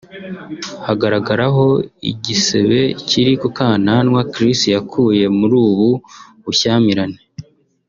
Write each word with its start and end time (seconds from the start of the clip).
hagaragaraho 0.87 1.65
igisebe 2.11 2.79
kiri 3.07 3.33
ku 3.41 3.47
kananwa 3.57 4.21
Chris 4.33 4.59
yakuye 4.75 5.25
muri 5.37 5.55
ubu 5.67 5.89
bushyamirane 6.43 7.19